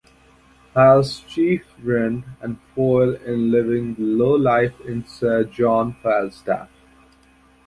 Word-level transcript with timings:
Hal's 0.73 1.19
chief 1.27 1.63
friend 1.83 2.23
and 2.41 2.57
foil 2.73 3.13
in 3.17 3.51
living 3.51 3.93
the 3.93 4.01
low 4.01 4.33
life 4.35 4.73
is 4.83 5.05
Sir 5.05 5.43
John 5.43 5.93
Falstaff. 6.01 6.71